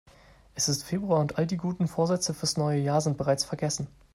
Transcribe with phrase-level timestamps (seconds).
[0.55, 3.85] Es ist Februar und all die guten Vorsätze fürs neue Jahr sind bereits vergessen.